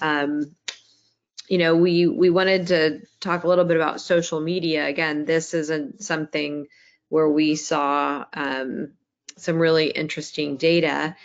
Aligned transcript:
Um, 0.00 0.54
you 1.48 1.58
know, 1.58 1.76
we 1.76 2.06
we 2.06 2.30
wanted 2.30 2.68
to 2.68 3.00
talk 3.20 3.44
a 3.44 3.48
little 3.48 3.64
bit 3.64 3.76
about 3.76 4.00
social 4.00 4.40
media. 4.40 4.86
Again, 4.86 5.24
this 5.24 5.54
isn't 5.54 6.02
something 6.02 6.66
where 7.08 7.28
we 7.28 7.54
saw 7.56 8.24
um, 8.32 8.92
some 9.36 9.58
really 9.58 9.88
interesting 9.88 10.56
data 10.56 11.16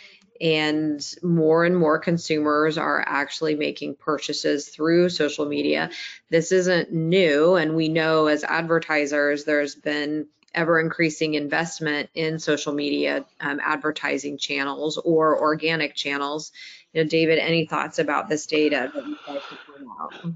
and 0.41 1.05
more 1.21 1.65
and 1.65 1.75
more 1.75 1.99
consumers 1.99 2.77
are 2.77 3.03
actually 3.05 3.55
making 3.55 3.95
purchases 3.95 4.69
through 4.69 5.09
social 5.09 5.45
media. 5.45 5.89
This 6.29 6.51
isn't 6.51 6.93
new, 6.93 7.55
and 7.55 7.75
we 7.75 7.89
know 7.89 8.27
as 8.27 8.43
advertisers 8.43 9.43
there's 9.43 9.75
been 9.75 10.27
ever 10.53 10.79
increasing 10.79 11.35
investment 11.35 12.09
in 12.15 12.39
social 12.39 12.73
media 12.73 13.25
um, 13.39 13.59
advertising 13.63 14.37
channels 14.37 14.97
or 14.97 15.39
organic 15.39 15.93
channels. 15.93 16.51
You 16.93 17.03
know, 17.03 17.09
David, 17.09 17.39
any 17.39 17.65
thoughts 17.65 17.99
about 17.99 18.29
this 18.29 18.45
data 18.45 18.91
that 18.93 19.05
you'd 19.05 19.17
like 19.27 19.47
to 19.49 19.57
point 19.67 19.87
out? 20.01 20.33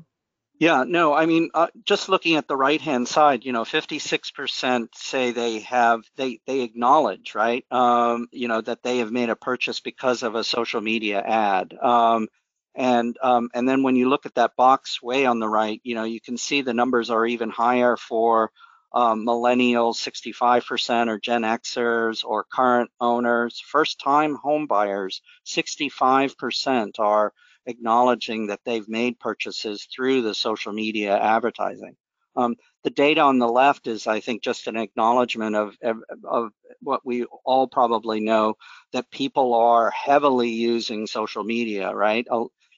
Yeah, 0.60 0.86
no, 0.88 1.14
I 1.14 1.26
mean, 1.26 1.50
uh, 1.54 1.68
just 1.84 2.10
looking 2.10 2.36
at 2.36 2.48
the 2.48 2.56
right-hand 2.56 3.08
side, 3.08 3.44
you 3.44 3.52
know, 3.52 3.64
56% 3.64 4.88
say 4.96 5.32
they 5.32 5.60
have, 5.62 6.04
they 6.16 6.40
they 6.46 6.62
acknowledge, 6.62 7.34
right, 7.36 7.66
um, 7.72 8.28
you 8.32 8.48
know, 8.48 8.62
that 8.62 8.84
they 8.84 9.00
have 9.00 9.12
made 9.12 9.30
a 9.30 9.36
purchase 9.36 9.80
because 9.80 10.22
of 10.24 10.36
a 10.36 10.44
social 10.44 10.80
media 10.80 11.22
ad. 11.22 11.74
Um, 11.74 12.28
and 12.76 13.18
um, 13.22 13.50
and 13.54 13.68
then 13.68 13.84
when 13.84 13.96
you 13.96 14.10
look 14.10 14.26
at 14.26 14.36
that 14.36 14.56
box 14.56 15.02
way 15.02 15.26
on 15.26 15.40
the 15.40 15.50
right, 15.50 15.82
you 15.84 15.96
know, 15.96 16.06
you 16.06 16.22
can 16.22 16.38
see 16.38 16.62
the 16.62 16.74
numbers 16.74 17.10
are 17.10 17.26
even 17.26 17.50
higher 17.50 17.98
for 17.98 18.52
um, 18.94 19.26
millennials, 19.26 19.96
65%, 19.96 21.08
or 21.08 21.20
Gen 21.20 21.42
Xers, 21.42 22.24
or 22.24 22.44
current 22.44 22.92
owners. 23.00 23.60
First-time 23.60 24.36
home 24.36 24.68
buyers, 24.68 25.22
65% 25.46 27.00
are 27.00 27.34
acknowledging 27.66 28.48
that 28.48 28.60
they've 28.66 28.88
made 28.88 29.20
purchases 29.20 29.88
through 29.94 30.22
the 30.22 30.36
social 30.36 30.74
media 30.74 31.18
advertising. 31.18 31.96
Um, 32.36 32.56
the 32.84 32.90
data 32.90 33.22
on 33.22 33.40
the 33.40 33.48
left 33.48 33.88
is, 33.88 34.08
I 34.08 34.20
think, 34.20 34.44
just 34.44 34.68
an 34.68 34.76
acknowledgement 34.76 35.56
of, 35.56 35.78
of, 36.24 36.52
what 36.82 37.06
we 37.06 37.26
all 37.46 37.68
probably 37.68 38.20
know, 38.20 38.56
that 38.92 39.10
people 39.10 39.54
are 39.54 39.90
heavily 39.92 40.50
using 40.50 41.08
social 41.08 41.44
media, 41.44 41.94
right? 41.96 42.28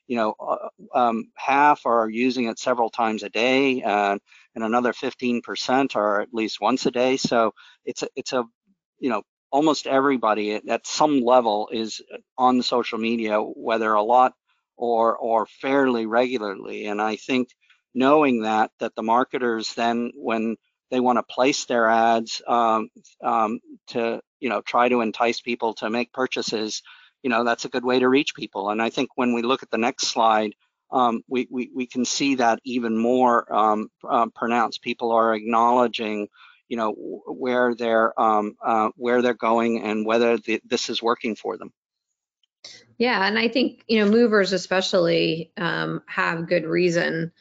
Uh, 0.09 0.13
you 0.13 0.17
know, 0.17 0.35
uh, 0.39 0.97
um, 0.97 1.31
half 1.35 1.85
are 1.85 2.09
using 2.09 2.45
it 2.45 2.59
several 2.59 2.89
times 2.89 3.23
a 3.23 3.29
day, 3.29 3.81
and, 3.81 4.19
and 4.55 4.63
another 4.63 4.93
15% 4.93 5.95
are 5.95 6.21
at 6.21 6.33
least 6.33 6.61
once 6.61 6.85
a 6.85 6.91
day. 6.91 7.17
So 7.17 7.53
it's 7.85 8.03
a, 8.03 8.07
it's 8.15 8.33
a, 8.33 8.43
you 8.99 9.09
know, 9.09 9.23
almost 9.51 9.87
everybody 9.87 10.55
at 10.69 10.87
some 10.87 11.21
level 11.21 11.69
is 11.71 12.01
on 12.37 12.61
social 12.61 12.99
media, 12.99 13.39
whether 13.39 13.93
a 13.93 14.03
lot 14.03 14.33
or 14.77 15.17
or 15.17 15.45
fairly 15.47 16.05
regularly. 16.05 16.87
And 16.87 17.01
I 17.01 17.15
think 17.15 17.49
knowing 17.93 18.43
that 18.43 18.71
that 18.79 18.95
the 18.95 19.03
marketers 19.03 19.73
then 19.75 20.11
when 20.15 20.57
they 20.91 20.99
want 20.99 21.17
to 21.17 21.23
place 21.23 21.65
their 21.65 21.87
ads 21.89 22.41
um, 22.47 22.89
um, 23.23 23.59
to 23.89 24.21
you 24.39 24.49
know 24.49 24.61
try 24.61 24.89
to 24.89 25.01
entice 25.01 25.41
people 25.41 25.73
to 25.75 25.89
make 25.89 26.13
purchases, 26.13 26.81
you 27.25 27.29
know 27.29 27.43
that's 27.43 27.65
a 27.65 27.69
good 27.69 27.83
way 27.83 27.97
to 27.97 28.07
reach 28.07 28.35
people. 28.35 28.69
And 28.69 28.79
I 28.79 28.91
think 28.91 29.09
when 29.15 29.33
we 29.33 29.41
look 29.41 29.63
at 29.63 29.71
the 29.71 29.79
next 29.79 30.09
slide, 30.09 30.53
um, 30.91 31.23
we, 31.27 31.47
we 31.49 31.71
we 31.73 31.87
can 31.87 32.05
see 32.05 32.35
that 32.35 32.59
even 32.63 32.95
more 32.95 33.51
um, 33.51 33.89
uh, 34.07 34.27
pronounced. 34.27 34.83
People 34.83 35.11
are 35.11 35.33
acknowledging 35.33 36.27
you 36.69 36.77
know 36.77 36.91
where 37.25 37.73
they're 37.73 38.13
um, 38.21 38.55
uh, 38.63 38.89
where 38.95 39.23
they're 39.23 39.33
going 39.33 39.81
and 39.81 40.05
whether 40.05 40.37
the, 40.37 40.61
this 40.65 40.87
is 40.91 41.01
working 41.01 41.35
for 41.35 41.57
them. 41.57 41.73
Yeah, 42.99 43.27
and 43.27 43.39
I 43.39 43.49
think, 43.49 43.83
you 43.87 43.99
know, 43.99 44.09
movers 44.09 44.53
especially 44.53 45.51
um, 45.57 46.01
have 46.05 46.47
good 46.47 46.63
reason 46.63 47.31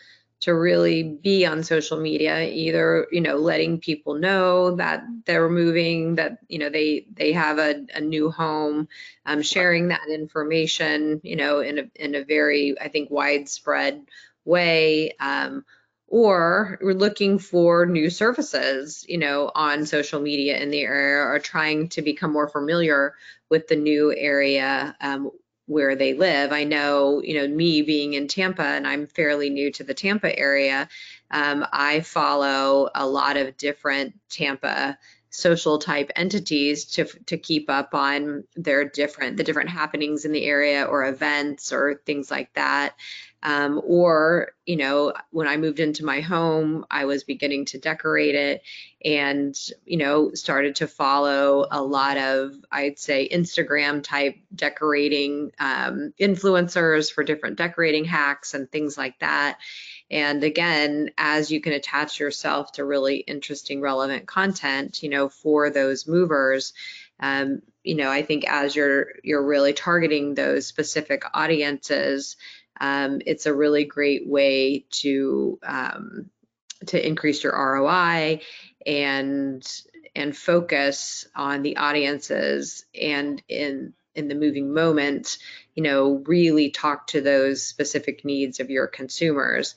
to 0.44 0.52
really 0.54 1.02
be 1.02 1.46
on 1.46 1.64
social 1.64 1.98
media, 1.98 2.42
either, 2.42 3.06
you 3.10 3.22
know, 3.22 3.36
letting 3.36 3.80
people 3.80 4.14
know 4.14 4.76
that 4.76 5.02
they're 5.24 5.48
moving, 5.48 6.16
that, 6.16 6.36
you 6.48 6.58
know, 6.58 6.68
they 6.68 7.06
they 7.10 7.32
have 7.32 7.58
a, 7.58 7.86
a 7.94 8.00
new 8.02 8.30
home, 8.30 8.86
um, 9.24 9.40
sharing 9.40 9.88
that 9.88 10.06
information, 10.12 11.22
you 11.24 11.36
know, 11.36 11.60
in 11.60 11.78
a, 11.78 11.82
in 11.94 12.14
a 12.14 12.24
very, 12.24 12.78
I 12.78 12.88
think, 12.88 13.10
widespread 13.10 14.04
way. 14.44 15.12
Um, 15.18 15.64
or 16.08 16.78
we're 16.82 16.92
looking 16.92 17.38
for 17.38 17.86
new 17.86 18.10
services, 18.10 19.06
you 19.08 19.16
know, 19.16 19.50
on 19.54 19.86
social 19.86 20.20
media 20.20 20.58
in 20.58 20.70
the 20.70 20.82
area 20.82 21.24
or 21.24 21.38
trying 21.38 21.88
to 21.88 22.02
become 22.02 22.34
more 22.34 22.50
familiar 22.50 23.14
with 23.48 23.66
the 23.68 23.76
new 23.76 24.14
area 24.14 24.94
um, 25.00 25.30
where 25.66 25.96
they 25.96 26.14
live. 26.14 26.52
I 26.52 26.64
know, 26.64 27.22
you 27.22 27.34
know, 27.34 27.48
me 27.48 27.82
being 27.82 28.14
in 28.14 28.28
Tampa 28.28 28.62
and 28.62 28.86
I'm 28.86 29.06
fairly 29.06 29.50
new 29.50 29.70
to 29.72 29.84
the 29.84 29.94
Tampa 29.94 30.38
area, 30.38 30.88
um, 31.30 31.66
I 31.72 32.00
follow 32.00 32.90
a 32.94 33.06
lot 33.06 33.36
of 33.36 33.56
different 33.56 34.14
Tampa 34.28 34.98
social 35.34 35.78
type 35.78 36.12
entities 36.14 36.84
to 36.84 37.04
to 37.26 37.36
keep 37.36 37.68
up 37.68 37.92
on 37.92 38.44
their 38.54 38.84
different 38.84 39.36
the 39.36 39.42
different 39.42 39.68
happenings 39.68 40.24
in 40.24 40.30
the 40.30 40.44
area 40.44 40.84
or 40.84 41.04
events 41.04 41.72
or 41.72 42.00
things 42.06 42.30
like 42.30 42.52
that. 42.54 42.94
Um, 43.42 43.82
or 43.84 44.52
you 44.64 44.76
know 44.76 45.12
when 45.30 45.46
i 45.46 45.58
moved 45.58 45.80
into 45.80 46.04
my 46.04 46.20
home 46.20 46.86
i 46.90 47.04
was 47.04 47.24
beginning 47.24 47.66
to 47.66 47.78
decorate 47.78 48.34
it 48.34 48.62
and 49.04 49.54
you 49.84 49.98
know 49.98 50.32
started 50.32 50.76
to 50.76 50.88
follow 50.88 51.66
a 51.70 51.82
lot 51.82 52.16
of 52.16 52.54
i'd 52.72 52.98
say 52.98 53.28
instagram 53.28 54.02
type 54.02 54.36
decorating 54.54 55.52
um, 55.58 56.14
influencers 56.18 57.12
for 57.12 57.22
different 57.22 57.58
decorating 57.58 58.06
hacks 58.06 58.54
and 58.54 58.70
things 58.70 58.96
like 58.96 59.18
that 59.18 59.58
and 60.10 60.44
again, 60.44 61.10
as 61.16 61.50
you 61.50 61.60
can 61.60 61.72
attach 61.72 62.20
yourself 62.20 62.72
to 62.72 62.84
really 62.84 63.16
interesting, 63.16 63.80
relevant 63.80 64.26
content, 64.26 65.02
you 65.02 65.08
know, 65.08 65.28
for 65.28 65.70
those 65.70 66.06
movers, 66.06 66.72
um, 67.20 67.62
you 67.82 67.94
know, 67.94 68.10
I 68.10 68.22
think 68.22 68.44
as 68.48 68.74
you're 68.76 69.06
you're 69.22 69.44
really 69.44 69.72
targeting 69.72 70.34
those 70.34 70.66
specific 70.66 71.24
audiences, 71.32 72.36
um, 72.80 73.20
it's 73.24 73.46
a 73.46 73.54
really 73.54 73.84
great 73.84 74.26
way 74.26 74.86
to 74.90 75.58
um, 75.64 76.30
to 76.86 77.06
increase 77.06 77.42
your 77.42 77.52
ROI 77.52 78.40
and 78.86 79.66
and 80.14 80.36
focus 80.36 81.26
on 81.34 81.62
the 81.62 81.76
audiences 81.78 82.84
and 83.00 83.42
in 83.48 83.94
in 84.14 84.28
the 84.28 84.34
moving 84.34 84.72
moment, 84.72 85.38
you 85.74 85.82
know, 85.82 86.22
really 86.26 86.70
talk 86.70 87.08
to 87.08 87.20
those 87.20 87.62
specific 87.62 88.24
needs 88.24 88.60
of 88.60 88.70
your 88.70 88.86
consumers. 88.86 89.74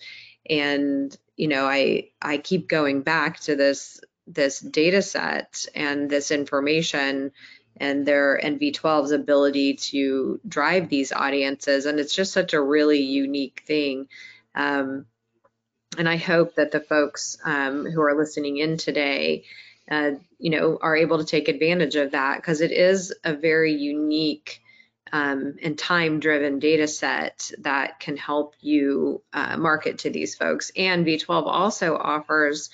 And, 0.50 1.16
you 1.36 1.48
know, 1.48 1.66
I 1.66 2.10
I 2.22 2.38
keep 2.38 2.68
going 2.68 3.02
back 3.02 3.40
to 3.42 3.56
this 3.56 4.00
this 4.28 4.60
data 4.60 5.02
set 5.02 5.66
and 5.74 6.10
this 6.10 6.32
information 6.32 7.32
and 7.78 8.06
their 8.06 8.36
and 8.36 8.60
V12's 8.60 9.12
ability 9.12 9.76
to 9.76 10.40
drive 10.48 10.90
these 10.90 11.12
audiences. 11.12 11.86
And 11.86 12.00
it's 12.00 12.16
just 12.16 12.34
such 12.34 12.54
a 12.54 12.62
really 12.62 13.02
unique 13.02 13.64
thing. 13.66 14.08
Um, 14.56 15.06
and 15.98 16.08
I 16.08 16.18
hope 16.18 16.56
that 16.56 16.72
the 16.72 16.80
folks 16.80 17.38
um, 17.44 17.86
who 17.86 18.02
are 18.02 18.18
listening 18.18 18.58
in 18.58 18.78
today 18.78 19.46
uh, 19.90 20.12
you 20.38 20.50
know, 20.50 20.78
are 20.82 20.96
able 20.96 21.20
to 21.20 21.26
take 21.26 21.48
advantage 21.48 21.96
of 21.96 22.12
that 22.12 22.38
because 22.38 22.62
it 22.62 22.72
is 22.72 23.14
a 23.24 23.34
very 23.34 23.74
unique 23.74 24.62
um, 25.14 25.56
and 25.62 25.78
time-driven 25.78 26.60
data 26.60 26.88
set 26.88 27.52
that 27.60 28.00
can 28.00 28.18
help 28.18 28.56
you 28.60 29.22
uh, 29.34 29.58
market 29.58 30.00
to 30.00 30.10
these 30.10 30.36
folks. 30.36 30.72
And 30.76 31.06
V12 31.06 31.44
also 31.46 31.96
offers, 31.96 32.70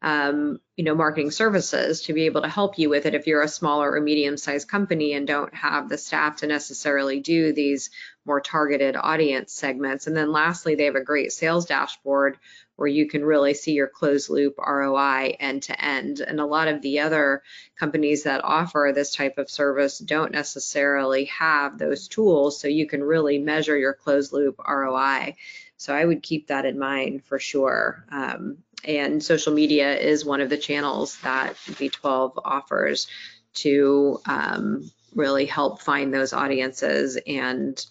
um, 0.00 0.60
you 0.76 0.84
know, 0.84 0.94
marketing 0.94 1.32
services 1.32 2.02
to 2.02 2.12
be 2.12 2.26
able 2.26 2.42
to 2.42 2.48
help 2.48 2.78
you 2.78 2.88
with 2.88 3.06
it 3.06 3.14
if 3.14 3.26
you're 3.26 3.42
a 3.42 3.48
smaller 3.48 3.90
or 3.90 4.00
medium-sized 4.00 4.68
company 4.68 5.14
and 5.14 5.26
don't 5.26 5.54
have 5.54 5.88
the 5.88 5.98
staff 5.98 6.36
to 6.36 6.46
necessarily 6.46 7.18
do 7.18 7.52
these 7.52 7.90
more 8.24 8.40
targeted 8.40 8.96
audience 8.96 9.52
segments. 9.52 10.06
And 10.06 10.16
then 10.16 10.30
lastly, 10.30 10.76
they 10.76 10.84
have 10.84 10.94
a 10.94 11.02
great 11.02 11.32
sales 11.32 11.66
dashboard 11.66 12.38
where 12.76 12.88
you 12.88 13.06
can 13.06 13.24
really 13.24 13.54
see 13.54 13.72
your 13.72 13.86
closed 13.86 14.30
loop 14.30 14.54
ROI 14.58 15.36
end 15.38 15.64
to 15.64 15.84
end. 15.84 16.20
And 16.20 16.40
a 16.40 16.46
lot 16.46 16.68
of 16.68 16.82
the 16.82 17.00
other 17.00 17.42
companies 17.76 18.24
that 18.24 18.44
offer 18.44 18.92
this 18.94 19.14
type 19.14 19.38
of 19.38 19.50
service 19.50 19.98
don't 19.98 20.32
necessarily 20.32 21.26
have 21.26 21.78
those 21.78 22.08
tools, 22.08 22.60
so 22.60 22.68
you 22.68 22.86
can 22.86 23.02
really 23.02 23.38
measure 23.38 23.76
your 23.76 23.94
closed 23.94 24.32
loop 24.32 24.56
ROI. 24.58 25.36
So 25.76 25.94
I 25.94 26.04
would 26.04 26.22
keep 26.22 26.48
that 26.48 26.64
in 26.64 26.78
mind 26.78 27.24
for 27.24 27.38
sure. 27.38 28.04
Um, 28.10 28.58
and 28.84 29.22
social 29.22 29.52
media 29.52 29.96
is 29.96 30.24
one 30.24 30.40
of 30.40 30.50
the 30.50 30.56
channels 30.56 31.18
that 31.20 31.54
V12 31.56 32.34
offers 32.44 33.06
to 33.54 34.20
um, 34.26 34.90
really 35.14 35.46
help 35.46 35.80
find 35.80 36.12
those 36.12 36.32
audiences 36.32 37.18
and 37.26 37.84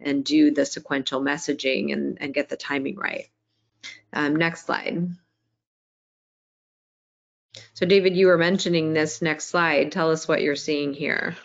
and 0.00 0.24
do 0.24 0.52
the 0.52 0.64
sequential 0.64 1.20
messaging 1.20 1.92
and, 1.92 2.18
and 2.20 2.32
get 2.32 2.48
the 2.48 2.56
timing 2.56 2.96
right. 2.96 3.26
Um, 4.12 4.36
next 4.36 4.66
slide. 4.66 5.08
So 7.74 7.86
David, 7.86 8.16
you 8.16 8.26
were 8.26 8.38
mentioning 8.38 8.92
this 8.92 9.22
next 9.22 9.46
slide. 9.46 9.92
Tell 9.92 10.10
us 10.10 10.26
what 10.26 10.42
you're 10.42 10.56
seeing 10.56 10.94
here. 10.94 11.36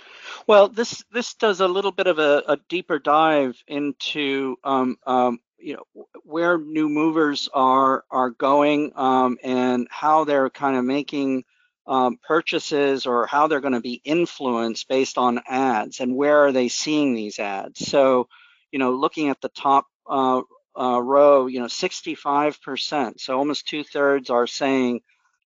Well, 0.48 0.68
this 0.68 1.04
this 1.12 1.34
does 1.36 1.62
a 1.62 1.68
little 1.68 1.92
bit 1.92 2.08
of 2.08 2.20
a, 2.20 2.44
a 2.48 2.58
deeper 2.68 3.00
dive 3.00 3.62
into 3.68 4.58
um, 4.64 4.98
um, 5.06 5.40
you 5.58 5.76
know 5.76 6.06
where 6.24 6.58
new 6.58 6.90
movers 6.90 7.50
are 7.54 8.04
are 8.12 8.30
going 8.30 8.92
um, 8.96 9.38
and 9.44 9.88
how 9.90 10.26
they're 10.26 10.50
kind 10.50 10.76
of 10.76 10.84
making 10.84 11.46
um, 11.88 12.18
purchases 12.22 13.06
or 13.06 13.26
how 13.28 13.48
they're 13.48 13.62
going 13.62 13.74
to 13.74 13.82
be 13.82 14.02
influenced 14.04 14.88
based 14.88 15.18
on 15.18 15.42
ads 15.48 16.00
and 16.00 16.16
where 16.16 16.46
are 16.46 16.52
they 16.52 16.70
seeing 16.70 17.14
these 17.14 17.40
ads. 17.40 17.86
So, 17.88 18.28
you 18.72 18.80
know, 18.80 18.92
looking 18.92 19.30
at 19.30 19.42
the 19.42 19.50
top 19.50 19.86
uh, 20.08 20.42
uh, 20.80 21.02
row, 21.02 21.48
you 21.48 21.60
know, 21.60 21.68
65%, 21.68 23.20
so 23.20 23.38
almost 23.38 23.68
two 23.68 23.84
thirds 23.84 24.30
are 24.30 24.48
saying 24.48 25.02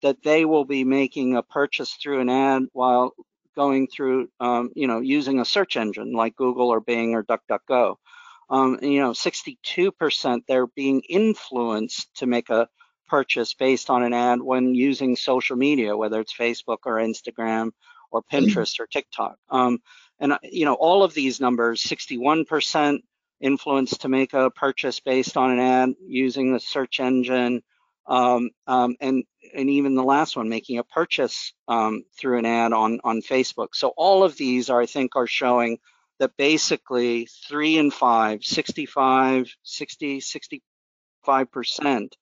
that 0.02 0.22
they 0.22 0.44
will 0.44 0.64
be 0.64 0.84
making 0.84 1.36
a 1.36 1.42
purchase 1.42 1.94
through 1.94 2.20
an 2.20 2.28
ad 2.28 2.64
while 2.72 3.14
going 3.56 3.86
through, 3.86 4.28
um, 4.40 4.70
you 4.74 4.86
know, 4.86 5.00
using 5.00 5.40
a 5.40 5.44
search 5.44 5.76
engine 5.76 6.12
like 6.12 6.36
Google 6.36 6.68
or 6.68 6.80
Bing 6.80 7.14
or 7.14 7.24
DuckDuckGo. 7.24 7.96
Um, 8.50 8.78
and, 8.82 8.92
you 8.92 9.00
know, 9.00 9.12
62% 9.12 10.42
they're 10.46 10.66
being 10.66 11.00
influenced 11.08 12.14
to 12.16 12.26
make 12.26 12.50
a 12.50 12.68
purchase 13.08 13.54
based 13.54 13.90
on 13.90 14.02
an 14.02 14.12
ad 14.12 14.42
when 14.42 14.74
using 14.74 15.16
social 15.16 15.56
media, 15.56 15.96
whether 15.96 16.20
it's 16.20 16.34
Facebook 16.34 16.78
or 16.84 16.96
Instagram 16.96 17.70
or 18.10 18.22
mm-hmm. 18.22 18.36
Pinterest 18.44 18.80
or 18.80 18.86
TikTok. 18.86 19.36
Um, 19.48 19.78
and 20.20 20.34
you 20.42 20.64
know, 20.64 20.74
all 20.74 21.02
of 21.02 21.14
these 21.14 21.40
numbers, 21.40 21.82
61% 21.82 23.00
influence 23.44 23.98
to 23.98 24.08
make 24.08 24.32
a 24.32 24.50
purchase 24.50 25.00
based 25.00 25.36
on 25.36 25.50
an 25.50 25.60
ad 25.60 25.90
using 26.06 26.52
the 26.52 26.58
search 26.58 26.98
engine, 26.98 27.62
um, 28.06 28.50
um, 28.66 28.96
and 29.00 29.24
and 29.54 29.70
even 29.70 29.94
the 29.94 30.02
last 30.02 30.36
one, 30.36 30.48
making 30.48 30.78
a 30.78 30.84
purchase 30.84 31.52
um, 31.68 32.04
through 32.18 32.38
an 32.38 32.46
ad 32.46 32.72
on 32.72 33.00
on 33.04 33.20
Facebook. 33.20 33.68
So 33.74 33.92
all 33.96 34.24
of 34.24 34.36
these 34.36 34.70
are, 34.70 34.80
I 34.80 34.86
think, 34.86 35.14
are 35.14 35.26
showing 35.26 35.78
that 36.18 36.36
basically 36.38 37.28
three 37.48 37.76
and 37.78 37.92
five, 37.92 38.44
65, 38.44 39.54
60, 39.62 40.20
65 40.20 41.50
percent 41.52 42.16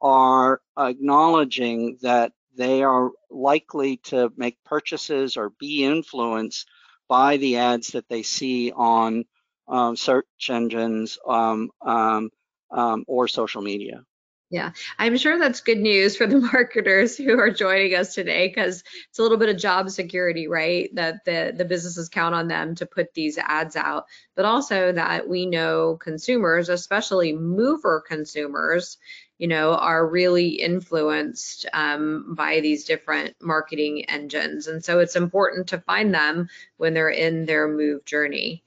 are 0.00 0.60
acknowledging 0.78 1.98
that 2.02 2.32
they 2.56 2.84
are 2.84 3.10
likely 3.30 3.96
to 3.96 4.30
make 4.36 4.62
purchases 4.64 5.36
or 5.36 5.50
be 5.58 5.84
influenced 5.84 6.68
by 7.08 7.36
the 7.36 7.56
ads 7.56 7.88
that 7.88 8.08
they 8.08 8.22
see 8.22 8.70
on 8.70 9.24
um, 9.68 9.96
search 9.96 10.26
engines 10.50 11.18
um, 11.26 11.70
um, 11.82 12.30
um 12.70 13.04
or 13.06 13.28
social 13.28 13.62
media. 13.62 14.04
Yeah, 14.50 14.72
I'm 14.98 15.18
sure 15.18 15.38
that's 15.38 15.60
good 15.60 15.78
news 15.78 16.16
for 16.16 16.26
the 16.26 16.40
marketers 16.52 17.18
who 17.18 17.38
are 17.38 17.50
joining 17.50 17.94
us 17.94 18.14
today 18.14 18.48
because 18.48 18.82
it's 19.10 19.18
a 19.18 19.22
little 19.22 19.36
bit 19.36 19.50
of 19.50 19.58
job 19.58 19.90
security, 19.90 20.48
right? 20.48 20.88
That 20.94 21.24
the, 21.26 21.52
the 21.54 21.66
businesses 21.66 22.08
count 22.08 22.34
on 22.34 22.48
them 22.48 22.74
to 22.76 22.86
put 22.86 23.12
these 23.12 23.36
ads 23.36 23.76
out, 23.76 24.06
but 24.34 24.46
also 24.46 24.92
that 24.92 25.28
we 25.28 25.44
know 25.44 25.98
consumers, 26.00 26.70
especially 26.70 27.34
mover 27.34 28.00
consumers, 28.00 28.96
you 29.36 29.48
know, 29.48 29.74
are 29.74 30.08
really 30.08 30.48
influenced 30.48 31.66
um, 31.74 32.34
by 32.34 32.60
these 32.60 32.84
different 32.84 33.34
marketing 33.42 34.06
engines. 34.06 34.66
And 34.66 34.82
so 34.82 35.00
it's 35.00 35.14
important 35.14 35.68
to 35.68 35.80
find 35.80 36.14
them 36.14 36.48
when 36.78 36.94
they're 36.94 37.10
in 37.10 37.44
their 37.44 37.68
move 37.68 38.06
journey. 38.06 38.64